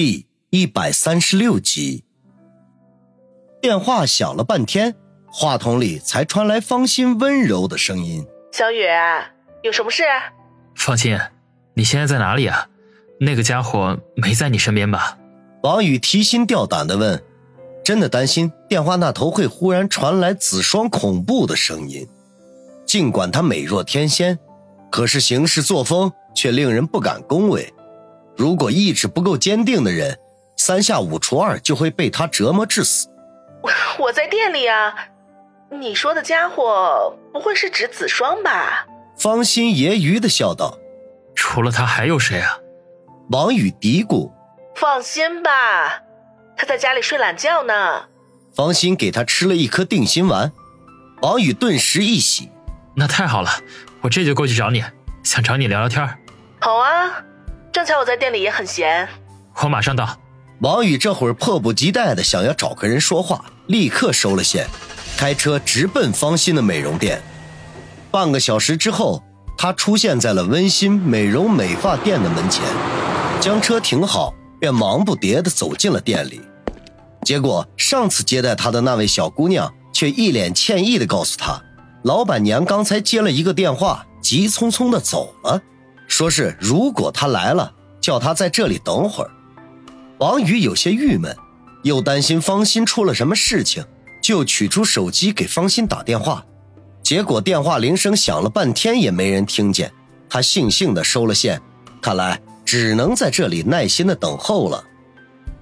[0.00, 2.04] 第一百三十六集，
[3.60, 4.94] 电话响了半天，
[5.26, 8.24] 话筒里才传来方心温柔的声音
[8.54, 8.84] ：“小雨，
[9.64, 10.04] 有什么事？”
[10.76, 11.18] 方心，
[11.74, 12.68] 你现在在哪里啊？
[13.18, 15.18] 那个家伙没在你身边吧？
[15.64, 17.20] 王宇提心吊胆的问，
[17.84, 22.06] 真的担心电话那头会忽然传来子双恐怖的声音。
[22.86, 24.38] 尽管她美若天仙，
[24.92, 27.74] 可是行事作风却令人不敢恭维。
[28.38, 30.16] 如果意志不够坚定的人，
[30.56, 33.08] 三下五除二就会被他折磨致死。
[33.60, 34.94] 我我在店里啊，
[35.72, 38.86] 你说的家伙不会是指子双吧？
[39.16, 40.78] 方心揶揄的笑道
[41.34, 42.58] ：“除了他还有谁啊？”
[43.30, 44.30] 王宇嘀咕
[44.76, 46.04] ：“放心吧，
[46.56, 48.04] 他在家里睡懒觉呢。”
[48.54, 50.52] 方心给他吃了一颗定心丸，
[51.22, 52.52] 王宇顿时一喜
[52.94, 53.50] ：“那太好了，
[54.02, 54.84] 我这就过去找你，
[55.24, 56.08] 想找你聊聊天。”
[56.62, 57.24] 好啊。
[57.88, 59.08] 正巧我在店里也很闲，
[59.62, 60.14] 我马上到。
[60.60, 64.66] 王宇这会儿迫不及待的想要找个人说话，立刻收了线，
[65.16, 67.22] 开车直奔方心的美容店。
[68.10, 69.22] 半个小时之后，
[69.56, 72.62] 他出现在了温馨美容美发店的门前，
[73.40, 76.42] 将车停好，便忙不迭的走进了店里。
[77.22, 81.58] 结果上次接待他的那位小姑娘却一脸歉意的告诉他，
[82.04, 85.62] 老板娘刚才接了一个电话，急匆匆的走了。
[86.06, 87.72] 说是如果他来了，
[88.08, 89.30] 叫他在这里等会儿。
[90.16, 91.36] 王宇有些郁闷，
[91.82, 93.84] 又担心方心出了什么事情，
[94.22, 96.42] 就取出手机给方心打电话。
[97.02, 99.92] 结果电话铃声响了半天也没人听见，
[100.26, 101.60] 他悻悻地收了线。
[102.00, 104.82] 看来只能在这里耐心地等候了。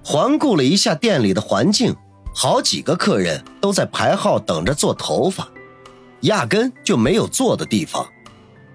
[0.01, 1.93] 环顾了一下店里的环境，
[2.33, 5.45] 好几个客人都在排号等着做头发，
[6.21, 8.07] 压根就没有坐的地方。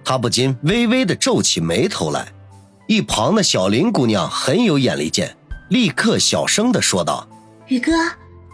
[0.04, 2.30] 他不禁微微的皱起眉头来，
[2.88, 5.36] 一旁的小林姑娘很有眼力见，
[5.70, 7.26] 立刻小声的说道
[7.68, 7.92] ：“宇哥，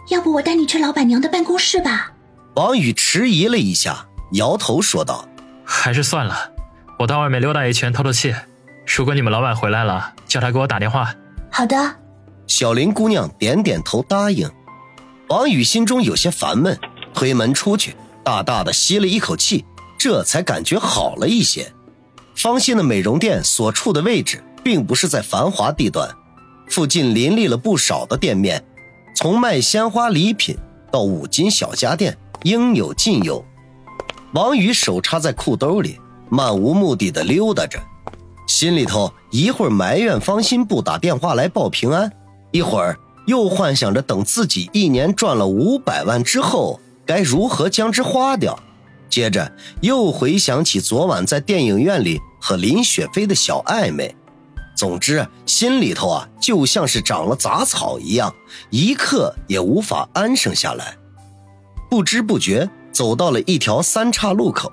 [0.09, 2.11] 要不我带你去老板娘的办公室吧？”
[2.55, 5.27] 王宇迟疑了一下，摇头说道
[5.65, 6.51] ：“还是算了，
[6.99, 8.33] 我到外面溜达一圈透透气。
[8.85, 11.13] 如果你们老板回来了，叫他给我打电话。”
[11.51, 11.95] 好的。
[12.47, 14.49] 小林姑娘点点头答应。
[15.27, 16.79] 王宇心中有些烦闷，
[17.13, 19.65] 推门出去，大大的吸了一口气。
[19.99, 21.73] 这才感觉好了一些。
[22.41, 26.09] 方心的美容店所处的位置并不是在繁华地段，
[26.69, 28.63] 附近林立了不少的店面，
[29.13, 30.55] 从卖鲜花礼品
[30.89, 33.43] 到五金小家电，应有尽有。
[34.31, 35.99] 王宇手插在裤兜里，
[36.29, 37.77] 漫无目的的溜达着，
[38.47, 42.09] 心里头一会儿埋怨方心不打电话来报平安，
[42.51, 42.97] 一会儿
[43.27, 48.57] 又幻想着等自己一年赚了五百万之后，该如何将之花掉。
[49.09, 49.51] 接着
[49.81, 54.15] 又回想起昨晚在电影院里和林雪飞的小暧昧，
[54.75, 58.33] 总之心里头啊就像是长了杂草一样，
[58.69, 60.97] 一刻也无法安生下来。
[61.89, 64.71] 不知不觉走到了一条三岔路口，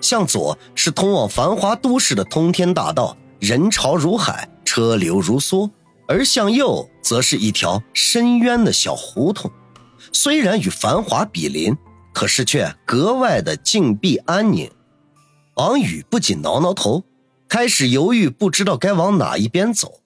[0.00, 5.70] 向左是通往繁华都市的通天大道，人潮如海，车流如梭；
[6.06, 9.50] 而向右则是一条深渊的小胡同，
[10.12, 11.76] 虽然与繁华比邻。
[12.10, 14.68] 可是却格外的静谧安宁，
[15.54, 17.04] 王宇不禁挠挠头，
[17.48, 20.00] 开始犹豫，不知道该往哪一边走。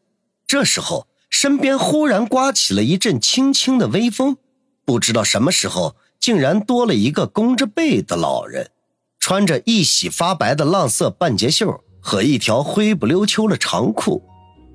[0.46, 4.36] 这时候，身边忽然刮起了一阵轻轻的微风，
[4.84, 8.70] 不知道什么时候，竟然多了一个弓着背的老人，
[9.18, 14.22] 穿着一洗发白的浪色半截袖和一条灰不溜秋的长裤，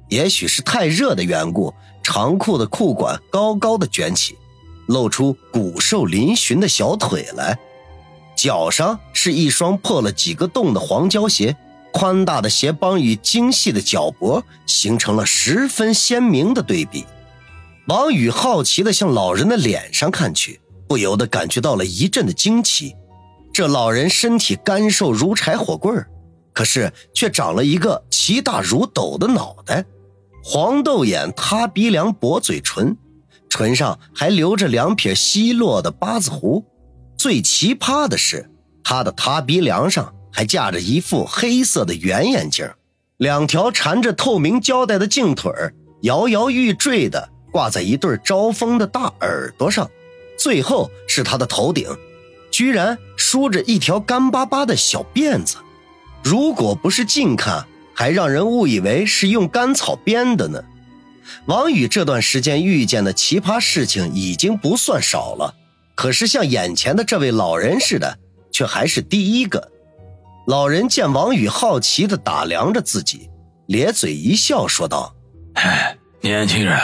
[0.10, 1.74] 也许是太热的缘故，
[2.04, 4.36] 长裤的裤管高高的卷起。
[4.88, 7.60] 露出骨瘦嶙峋的小腿来，
[8.38, 11.58] 脚上是一双破了几个洞的黄胶鞋，
[11.98, 17.04] 宽大的鞋帮与精细的脚脖形成了十分鲜明的对比。
[17.88, 22.96] 王宇好奇地向老人的脸上看去，不由得感觉到了一阵的惊奇。
[23.52, 26.08] 这老人身体干瘦如柴火棍儿，
[26.54, 29.84] 可是却长了一个奇大如斗的脑袋，
[30.44, 32.96] 黄豆眼、塌鼻梁、薄嘴唇。
[33.50, 36.64] 唇上还留着两撇稀落的八字胡，
[37.18, 38.52] 最奇葩的是，
[38.84, 42.70] 他的塌鼻梁上还架着一副黑色的圆眼镜，
[43.18, 45.52] 两条缠着透明胶带的镜腿
[46.02, 49.90] 摇摇欲坠的挂在一对招风的大耳朵上，
[50.38, 51.90] 最后是他的头顶，
[52.52, 55.58] 居然梳着一条干巴巴的小辫子，
[56.24, 60.64] 如果不是近看，还让人误以为是用干草编的呢。
[61.48, 65.56] 王宇这段时间遇见的奇葩事情已经不算少了，
[65.96, 68.20] 可是像眼前的这位老人似的，
[68.52, 69.72] 却还是第一个。
[70.48, 73.30] 老人见王宇好奇的打量着自己，
[73.66, 75.14] 咧嘴一笑，说道
[75.56, 76.80] ：“哎年轻人，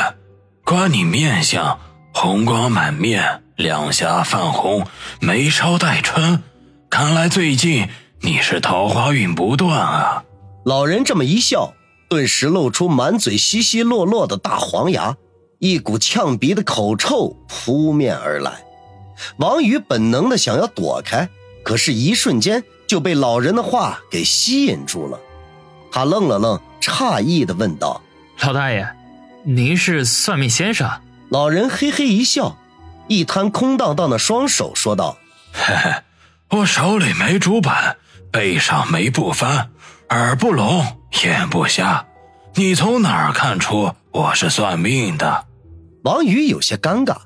[0.65, 1.79] 观你面相，
[2.13, 4.85] 红光满面，两颊泛红，
[5.21, 6.43] 眉梢带春，
[6.89, 7.87] 看来最近
[8.19, 10.25] 你是桃花运不断啊。
[10.65, 11.73] 老人这么一笑，
[12.09, 15.15] 顿时露出满嘴稀稀落落的大黄牙，
[15.59, 18.65] 一股呛鼻的口臭扑面而来。
[19.37, 21.29] 王宇本能的想要躲开，
[21.63, 22.61] 可是，一瞬间
[22.93, 25.19] 就被老人的话给吸引住了。
[25.91, 27.99] 他愣了愣，诧异的问道
[28.45, 28.87] ：“老大爷，
[29.43, 30.87] 您是算命先生？”
[31.29, 32.55] 老人嘿嘿一笑，
[33.07, 35.17] 一摊空荡荡的双手，说道
[35.51, 35.91] ：“嘿嘿，
[36.51, 37.97] 我手里没主板，
[38.31, 39.69] 背上没布幡。”
[40.09, 40.85] 耳不聋，
[41.23, 42.05] 眼不瞎，
[42.53, 45.45] 你从哪儿看出我是算命的？
[46.03, 47.17] 王宇有些尴尬，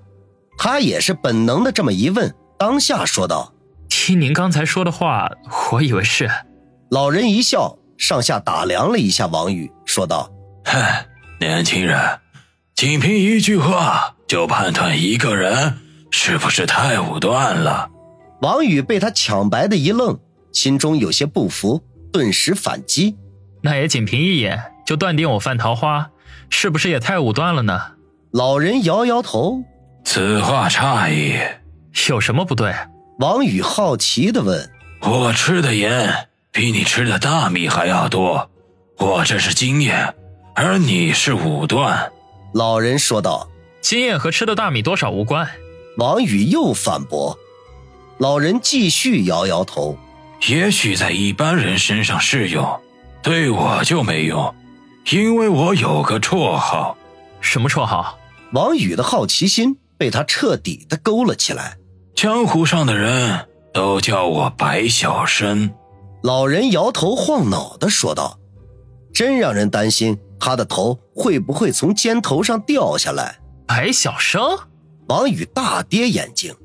[0.58, 3.52] 他也是本能的这么一问，当下说道
[3.90, 5.30] ：“听您刚才说的话，
[5.72, 6.30] 我以为是。”
[6.90, 10.32] 老人一笑，上下打量了一下王宇，说道
[10.66, 10.80] ：“哼，
[11.40, 12.00] 年轻人，
[12.76, 15.74] 仅凭一句话就判断一个人，
[16.12, 17.90] 是不是太武断了？”
[18.42, 20.18] 王宇被他抢白的一愣，
[20.54, 21.84] 心中有些不服。
[22.14, 23.18] 顿时反击，
[23.62, 26.10] 那也仅凭一眼就断定我犯桃花，
[26.50, 27.80] 是不是也太武断了呢？
[28.32, 29.62] 老人摇摇头，
[30.06, 31.38] 此话差矣。
[32.10, 32.74] 有什么不对？
[33.20, 34.70] 王宇好奇的问。
[35.02, 38.50] 我吃的盐比你吃的大米还要多，
[38.98, 40.14] 我这是经验，
[40.54, 42.12] 而你是武断。
[42.54, 43.50] 老人说道。
[43.80, 45.50] 经验和吃的大米多少无关。
[45.98, 47.38] 王宇又反驳。
[48.18, 49.98] 老人继续摇摇头。
[50.48, 52.80] 也许在一般人身上适用，
[53.24, 54.54] 对我就没用，
[55.12, 56.98] 因为我有个绰号。
[57.40, 58.20] 什么绰号？
[58.52, 61.78] 王宇的好奇心被他彻底的勾了起来。
[62.18, 65.72] 江湖上的人都叫我白小生。
[66.24, 68.40] 老人摇头晃脑的说道
[69.14, 73.38] ：“真让人担心他的头会不会从肩头上掉下来。”
[73.68, 74.42] 白小生。
[75.10, 76.56] 王宇大跌眼镜，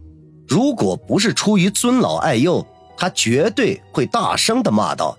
[0.49, 2.67] 如果不是出于尊老爱幼。
[2.97, 5.19] 他绝对会大声的骂道：“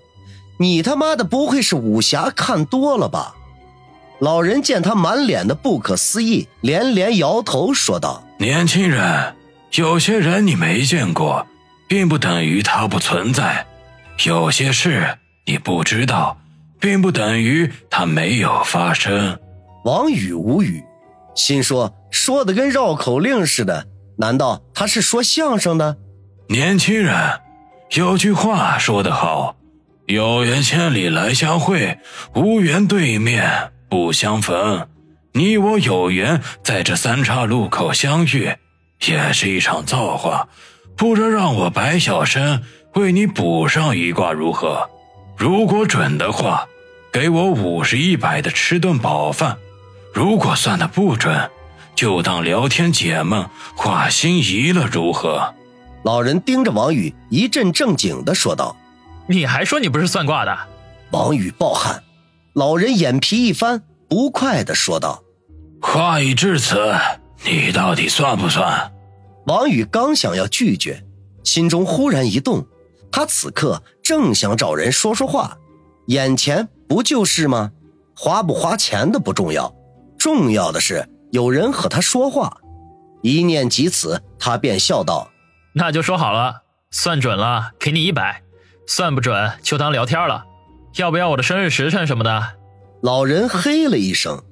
[0.58, 3.36] 你他妈的不会是武侠看多了吧？”
[4.18, 9.36] 老人见他满脸的不可思议，连连摇头说道：“年轻人，
[9.76, 11.44] 有些人你没见过，
[11.88, 13.66] 并不等于他不存在；
[14.24, 16.38] 有些事你不知道，
[16.78, 19.36] 并不等于他没有发生。”
[19.84, 20.82] 王宇无语，
[21.34, 23.86] 心说：“说的跟绕口令似的，
[24.18, 25.96] 难道他是说相声的？”
[26.48, 27.40] 年轻人。
[27.96, 29.56] 有句话说得好
[30.06, 31.98] ：“有缘千里来相会，
[32.34, 34.88] 无缘对面不相逢。”
[35.34, 38.54] 你我有缘在这三岔路口相遇，
[39.06, 40.48] 也是一场造化。
[40.96, 42.62] 不如让我白小生
[42.94, 44.88] 为你卜上一卦如何？
[45.36, 46.66] 如果准的话，
[47.12, 49.56] 给我五十一百的吃顿饱饭；
[50.12, 51.50] 如果算的不准，
[51.96, 55.54] 就当聊天解闷，画心仪了，如何？
[56.04, 58.76] 老人盯着王宇，一阵正经的说道
[59.26, 60.56] ：“你还说你不是算卦的？”
[61.10, 62.02] 王宇暴汗，
[62.52, 65.22] 老人眼皮一翻，不快的说道
[65.82, 66.92] ：“话已至此，
[67.44, 68.92] 你到底算不算？”
[69.46, 71.04] 王宇刚想要拒绝，
[71.44, 72.66] 心中忽然一动，
[73.12, 75.58] 他此刻正想找人说说话，
[76.06, 77.70] 眼前不就是吗？
[78.16, 79.74] 花不花钱的不重要，
[80.18, 82.58] 重要的是有人和他说话。
[83.22, 85.30] 一念及此，他便笑道。
[85.74, 88.42] 那就说好了，算准了给你一百，
[88.86, 90.44] 算不准就当聊天了。
[90.96, 92.54] 要不要我的生日时辰什么的？
[93.02, 94.42] 老人嘿了一声，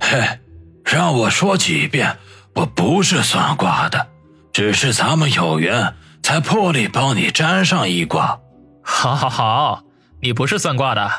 [0.00, 0.40] 嘿，
[0.84, 2.18] 让我说几遍，
[2.54, 4.08] 我不是算卦的，
[4.52, 8.38] 只是咱们有缘，才破例帮你占上一卦。
[8.82, 9.82] 好，好，好，
[10.20, 11.10] 你不是算卦的，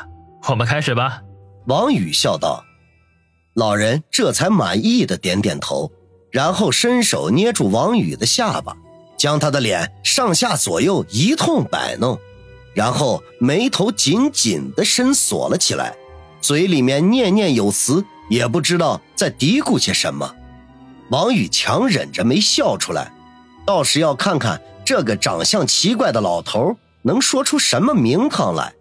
[0.48, 1.20] 我们开始吧。
[1.66, 2.64] 王宇笑道。
[3.54, 5.90] 老人这才满意的点点头，
[6.32, 8.76] 然后伸手捏住王宇的下巴。
[9.16, 12.18] 将他的脸上下左右一通摆弄，
[12.74, 15.94] 然后眉头紧紧的深锁了起来，
[16.40, 20.34] 嘴里面念念有词，也不知道在嘀咕些什么。
[21.10, 23.12] 王宇强忍着没笑出来，
[23.66, 28.72] 倒是要看看这个长相奇怪的老头能说出什么名堂来。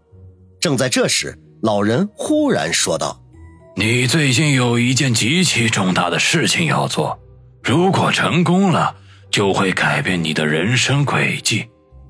[0.60, 3.22] 正在这时，老人忽然说道
[3.76, 7.20] ：“你最近有一件极其重大的事情要做，
[7.64, 8.98] 如果成功了。”
[9.34, 11.68] 就会改变你的人生轨迹。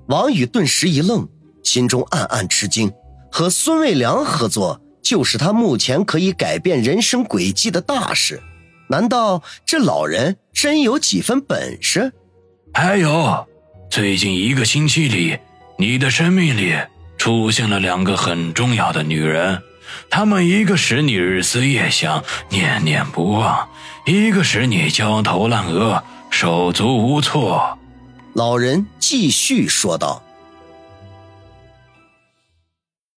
[0.08, 1.26] 王宇顿时一愣，
[1.64, 2.92] 心中暗暗吃惊。
[3.32, 8.42] 和孙卫良合作，就是他目前可以改变人生轨迹的大事。
[8.88, 12.12] 难道这老人真有几分本事？
[12.74, 13.48] 还有，
[13.90, 15.38] 最近一个星期里，
[15.78, 16.76] 你的生命里
[17.18, 19.62] 出现了两个很重要的女人，
[20.10, 23.70] 她们一个使你日思夜想、念念不忘，
[24.06, 27.78] 一个使你焦头烂额、手足无措。
[28.34, 30.24] 老人继续说道。